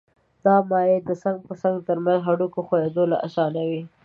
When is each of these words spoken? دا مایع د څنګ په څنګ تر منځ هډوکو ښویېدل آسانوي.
دا 0.45 0.55
مایع 0.69 0.99
د 1.09 1.11
څنګ 1.23 1.37
په 1.47 1.53
څنګ 1.61 1.75
تر 1.87 1.97
منځ 2.05 2.19
هډوکو 2.27 2.59
ښویېدل 2.67 3.09
آسانوي. 3.25 3.81